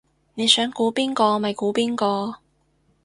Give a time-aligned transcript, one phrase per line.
[0.33, 2.39] 你想估邊個咪估邊個